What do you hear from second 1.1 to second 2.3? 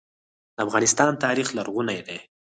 تاریخ لرغونی دی